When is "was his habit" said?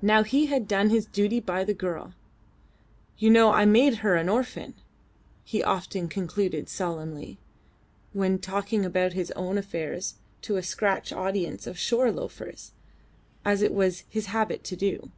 13.74-14.64